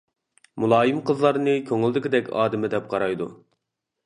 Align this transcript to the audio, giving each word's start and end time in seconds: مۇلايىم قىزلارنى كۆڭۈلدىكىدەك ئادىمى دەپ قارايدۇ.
مۇلايىم 0.63 1.01
قىزلارنى 1.09 1.53
كۆڭۈلدىكىدەك 1.69 2.33
ئادىمى 2.39 2.73
دەپ 2.77 2.89
قارايدۇ. 2.97 3.31